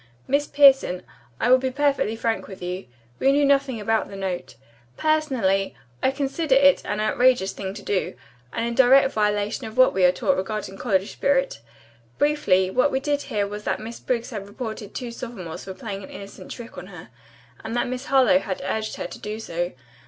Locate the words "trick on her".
16.49-17.09